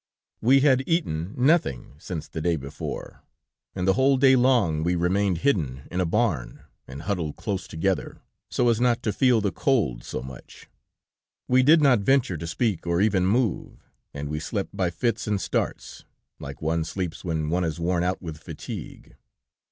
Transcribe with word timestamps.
"We 0.41 0.61
had 0.61 0.83
eaten 0.87 1.35
nothing 1.37 1.93
since 1.99 2.27
the 2.27 2.41
day 2.41 2.55
before, 2.55 3.21
and 3.75 3.87
the 3.87 3.93
whole 3.93 4.17
day 4.17 4.35
long 4.35 4.81
we 4.81 4.95
remained 4.95 5.37
hidden 5.45 5.83
in 5.91 6.01
a 6.01 6.07
barn, 6.07 6.63
and 6.87 7.03
huddled 7.03 7.35
close 7.35 7.67
together, 7.67 8.23
so 8.49 8.69
as 8.69 8.81
not 8.81 9.03
to 9.03 9.13
feel 9.13 9.41
the 9.41 9.51
cold 9.51 10.03
so 10.03 10.23
much; 10.23 10.67
we 11.47 11.61
did 11.61 11.83
not 11.83 11.99
venture 11.99 12.37
to 12.37 12.47
speak 12.47 12.87
or 12.87 12.99
even 12.99 13.27
move, 13.27 13.91
and 14.11 14.27
we 14.27 14.39
slept 14.39 14.75
by 14.75 14.89
fits 14.89 15.27
and 15.27 15.39
starts, 15.39 16.03
like 16.39 16.63
one 16.63 16.83
sleeps 16.83 17.23
when 17.23 17.51
one 17.51 17.63
is 17.63 17.79
worn 17.79 18.03
out 18.03 18.23
with 18.23 18.39
fatigue. 18.39 19.15